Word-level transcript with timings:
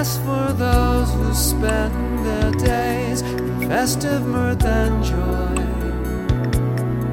Alas 0.00 0.16
for 0.16 0.52
those 0.54 1.12
who 1.12 1.34
spend 1.34 2.24
their 2.24 2.50
days 2.52 3.20
in 3.20 3.68
festive 3.68 4.24
mirth 4.26 4.64
and 4.64 5.04
joy. 5.04 5.54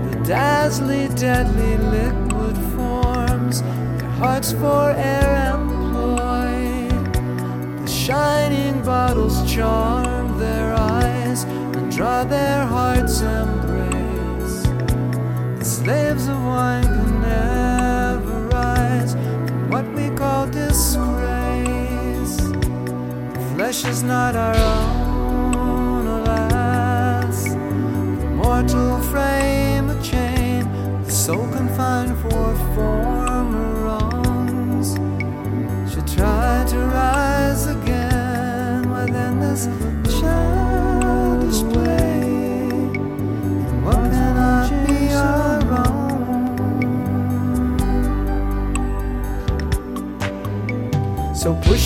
The 0.09 0.23
dazzling, 0.25 1.13
deadly 1.15 1.75
liquid 1.95 2.55
forms 2.77 3.61
their 3.61 4.09
hearts 4.21 4.53
for 4.53 4.91
air 4.91 5.53
employ. 5.53 6.87
The 7.81 7.91
shining 7.91 8.81
bottles 8.83 9.35
charm 9.53 10.39
their 10.39 10.73
eyes 10.73 11.43
and 11.43 11.91
draw 11.91 12.23
their 12.23 12.65
hearts' 12.65 13.19
embrace. 13.19 14.63
The 15.59 15.65
slaves 15.65 16.29
of 16.29 16.41
wine 16.41 16.96
Is 23.85 24.01
not 24.01 24.35
our 24.35 24.55
own, 24.55 26.07
alas. 26.07 27.43
The 27.43 28.29
mortal 28.35 28.99
frame 29.03 29.89
a 29.91 30.01
chain, 30.01 30.67
the 31.03 31.11
soul 31.11 31.47
confined 31.51 32.17
for 32.17 32.55
former 32.73 33.85
wrongs. 33.85 34.95
Should 35.93 36.07
try 36.07 36.65
to 36.69 36.77
rise 36.77 37.67
again 37.67 38.89
within 38.89 39.39
this 39.39 39.67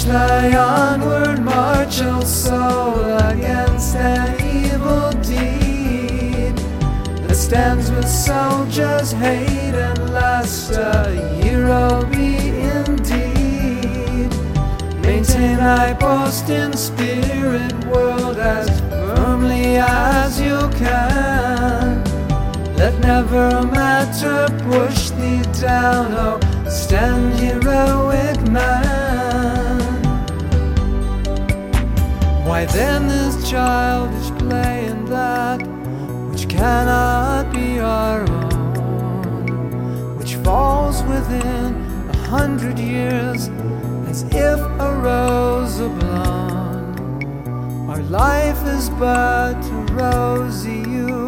Thy 0.06 0.58
onward 0.58 1.42
march, 1.44 2.02
O 2.02 2.22
soul, 2.22 3.18
against 3.18 3.96
an 3.96 4.34
evil 4.42 5.12
deed 5.22 6.58
that 7.28 7.36
stands 7.36 7.92
with 7.92 8.08
soldiers' 8.08 9.12
hate 9.12 9.76
and 9.76 10.12
lust. 10.12 10.72
A 10.72 11.12
hero 11.42 12.04
be 12.12 12.36
indeed. 12.78 14.30
Maintain 15.02 15.58
thy 15.58 15.94
post 15.94 16.50
in 16.50 16.74
spirit 16.74 17.74
world 17.86 18.38
as 18.38 18.70
firmly 18.90 19.78
as 19.78 20.42
you 20.42 20.58
can. 20.78 22.04
Let 22.76 23.00
never 23.00 23.62
matter 23.68 24.48
push 24.64 25.12
thee 25.12 25.44
down, 25.62 26.12
oh, 26.14 26.40
stand 26.68 27.40
heroic 27.40 28.42
man. 28.50 28.81
Why 32.62 32.68
then 32.68 33.08
this 33.08 33.50
childish 33.50 34.30
play 34.38 34.86
in 34.86 35.06
that 35.06 35.66
which 36.30 36.48
cannot 36.48 37.52
be 37.52 37.80
our 37.80 38.22
own, 38.30 40.16
which 40.20 40.36
falls 40.36 41.02
within 41.06 41.74
a 42.10 42.18
hundred 42.18 42.78
years 42.78 43.50
as 44.08 44.22
if 44.26 44.60
a 44.60 45.00
rose 45.02 45.80
a 45.80 45.90
blown? 45.90 47.90
Our 47.90 48.04
life 48.04 48.64
is 48.68 48.92
but 48.92 49.56
a 49.56 49.94
rosy 49.94 50.84
you 50.88 51.21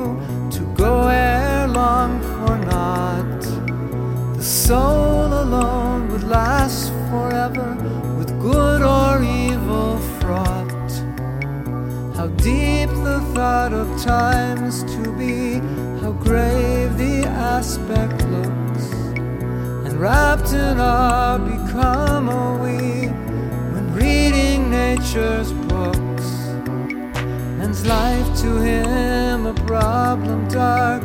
thought 13.33 13.73
of 13.73 13.87
times 14.01 14.83
to 14.83 15.11
be, 15.17 15.59
how 16.01 16.11
grave 16.11 16.97
the 16.97 17.23
aspect 17.27 18.21
looks, 18.27 18.91
and 19.85 19.99
wrapped 19.99 20.53
in 20.53 20.79
awe 20.79 21.37
become 21.37 22.29
a 22.29 22.57
we 22.63 23.07
when 23.73 23.93
reading 23.93 24.69
nature's 24.69 25.51
books. 25.69 26.27
Man's 27.57 27.85
life 27.85 28.27
to 28.41 28.57
him 28.57 29.45
a 29.45 29.53
problem 29.65 30.47
dark, 30.47 31.03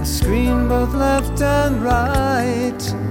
a 0.00 0.04
screen 0.04 0.68
both 0.68 0.94
left 0.94 1.40
and 1.40 1.82
right. 1.82 3.09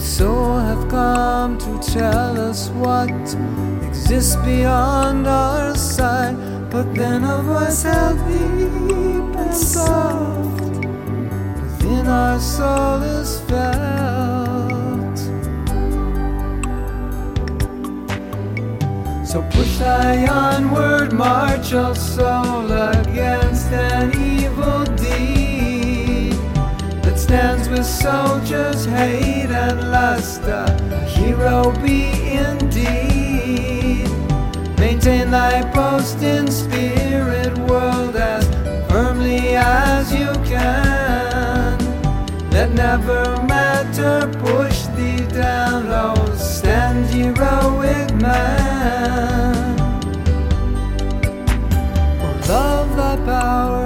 Soul 0.00 0.58
hath 0.58 0.88
come 0.88 1.58
to 1.58 1.78
tell 1.92 2.40
us 2.40 2.70
what 2.70 3.10
exists 3.86 4.34
beyond 4.36 5.26
our 5.26 5.74
sight, 5.74 6.34
but 6.70 6.94
then 6.94 7.22
a 7.22 7.42
voice 7.42 7.82
held 7.82 8.18
deep 8.26 9.36
and 9.36 9.54
soft 9.54 10.84
within 11.62 12.06
our 12.06 12.40
soul 12.40 13.02
is 13.02 13.40
felt. 13.40 15.18
So 19.26 19.42
push 19.50 19.76
thy 19.78 20.26
onward 20.26 21.12
march, 21.12 21.74
O 21.74 21.92
soul, 21.92 22.72
against 22.72 23.66
an 23.66 24.16
evil 24.18 24.84
deed 24.96 25.49
stands 27.30 27.68
with 27.68 27.86
soldiers' 27.86 28.86
hate 28.86 29.52
and 29.64 29.92
lust. 29.92 30.42
A 30.42 30.66
hero 31.06 31.70
be 31.80 32.10
indeed. 32.48 34.10
Maintain 34.80 35.30
thy 35.30 35.62
post 35.70 36.20
in 36.24 36.50
spirit 36.50 37.56
world 37.68 38.16
as 38.16 38.44
firmly 38.90 39.54
as 39.54 40.12
you 40.12 40.32
can. 40.52 41.78
Let 42.50 42.72
never 42.72 43.22
matter 43.44 44.26
push 44.40 44.86
thee 44.96 45.24
down, 45.28 45.86
oh, 45.86 46.34
stand 46.34 47.06
heroic 47.14 48.12
man. 48.16 49.78
Oh, 52.24 52.48
love 52.48 52.96
thy 52.96 53.16
power 53.24 53.79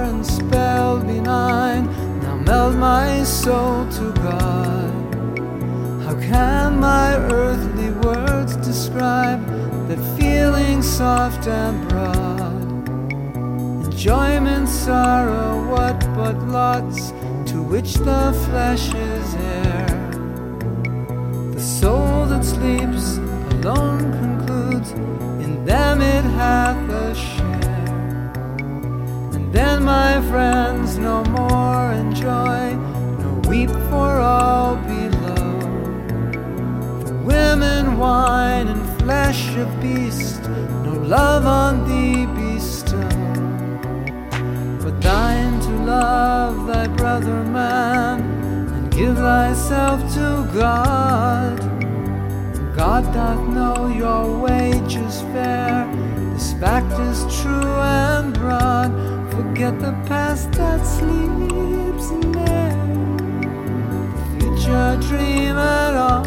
meld 2.65 2.77
my 2.77 3.23
soul 3.23 3.85
to 3.91 4.11
God. 4.13 4.91
How 6.03 6.15
can 6.19 6.79
my 6.79 7.15
earthly 7.31 7.91
words 8.05 8.55
describe 8.55 9.41
that 9.87 10.01
feeling 10.17 10.81
soft 10.81 11.47
and 11.47 11.87
broad? 11.89 12.65
Enjoyment, 13.85 14.67
sorrow, 14.67 15.51
what 15.69 15.99
but 16.15 16.37
lots 16.47 17.11
to 17.51 17.61
which 17.61 17.93
the 18.09 18.33
flesh 18.45 18.87
is 18.93 19.35
heir? 19.35 19.87
The 21.53 21.61
soul 21.61 22.25
that 22.31 22.43
sleeps 22.43 23.17
alone 23.53 24.05
concludes, 24.23 24.91
in 25.45 25.65
them 25.65 26.01
it 26.01 26.25
hath 26.41 26.89
a 26.89 27.13
share. 27.13 28.33
And 29.35 29.53
then, 29.53 29.83
my 29.83 30.19
friends, 30.29 30.97
no 30.97 31.23
more 31.25 31.54
enjoy, 32.25 32.75
nor 33.21 33.39
weep 33.49 33.69
for 33.89 34.19
all 34.19 34.75
below. 34.77 35.59
For 37.05 37.13
women, 37.23 37.97
wine, 37.99 38.67
and 38.67 38.99
flesh 38.99 39.55
of 39.57 39.69
beast, 39.79 40.41
no 40.83 40.93
love 40.93 41.45
on 41.45 41.87
thee 41.87 42.25
bestow. 42.25 43.09
But 44.83 45.01
thine 45.01 45.59
to 45.61 45.69
love 45.85 46.67
thy 46.67 46.87
brother 46.87 47.43
man, 47.43 48.21
and 48.73 48.91
give 48.91 49.17
thyself 49.17 50.01
to 50.15 50.49
God. 50.53 51.59
God 52.75 53.03
doth 53.13 53.47
know 53.49 53.87
your 53.87 54.39
wages 54.39 55.21
fair. 55.33 55.87
This 56.33 56.53
fact 56.53 56.91
is 56.99 57.19
true 57.41 57.79
and 57.81 58.33
broad. 58.33 59.24
Forget 59.35 59.79
the 59.81 59.91
past 60.07 60.53
that 60.53 60.81
sleeps 60.85 62.09
in 62.09 62.31
there. 62.31 62.75
The 64.15 64.25
future 64.39 64.97
dream 65.01 65.57
at 65.57 65.93
all. 65.93 66.23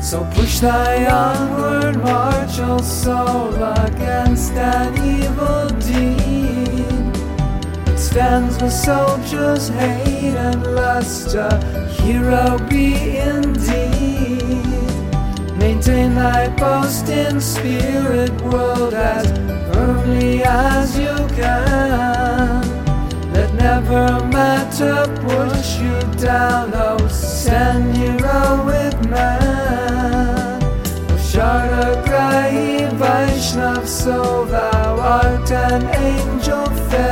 So 0.00 0.24
push 0.34 0.60
thy 0.60 1.06
onward 1.06 1.96
march, 1.96 2.60
O 2.60 2.78
soul, 2.80 3.52
against 3.84 4.52
an 4.52 4.94
evil 5.04 5.68
deed 5.80 6.86
It 7.88 7.98
stands 7.98 8.62
with 8.62 8.72
soldiers' 8.72 9.68
hate 9.68 10.36
and 10.36 10.62
lust. 10.76 11.34
A 11.34 11.58
hero 12.02 12.56
be 12.70 13.18
indeed. 13.18 13.97
Maintain 15.58 16.14
thy 16.14 16.48
post 16.56 17.08
in 17.08 17.40
spirit 17.40 18.32
world 18.42 18.94
as 18.94 19.26
firmly 19.72 20.42
as 20.44 20.96
you 20.96 21.14
can. 21.34 22.62
Let 23.32 23.52
never 23.54 24.24
matter 24.26 25.06
push 25.26 25.78
you 25.80 25.98
down, 26.16 26.70
oh 26.74 27.08
stand 27.08 27.96
here 27.96 28.62
with 28.64 28.98
man. 29.10 30.60
Sharagrahi 31.28 32.90
Vaishnav, 33.00 33.86
so 33.86 34.44
thou 34.44 34.98
art 34.98 35.50
an 35.50 35.82
angel 35.94 36.66
fair, 36.88 37.07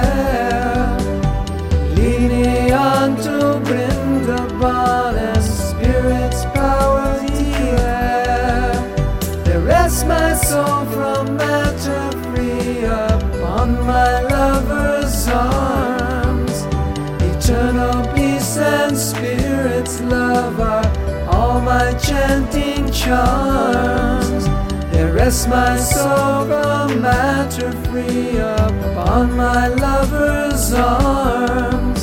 love 20.57 20.95
are 20.95 21.29
all 21.29 21.61
my 21.61 21.93
chanting 21.95 22.91
charms. 22.91 24.47
There 24.91 25.13
rests 25.13 25.47
my 25.47 25.77
soul 25.77 26.47
from 26.47 27.01
matter 27.03 27.73
free 27.89 28.39
upon 28.39 29.37
my 29.37 29.69
lover's 29.69 30.73
arms. 30.73 32.03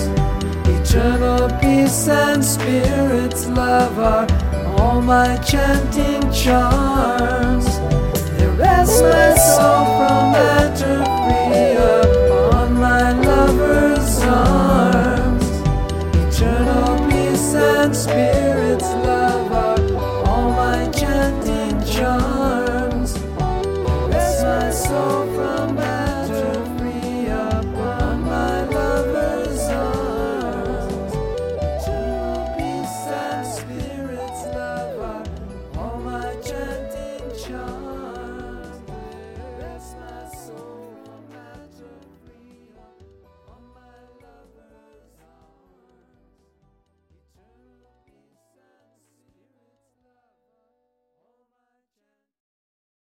Eternal 0.67 1.49
peace 1.59 2.07
and 2.07 2.43
spirit's 2.43 3.47
love 3.47 3.97
are 3.97 4.27
all 4.77 5.01
my 5.01 5.37
chanting 5.37 6.21
charms. 6.31 7.65
There 8.37 8.51
rests 8.51 9.01
my 9.01 9.35
soul 9.35 9.85
from 9.97 10.31
matter 10.33 11.12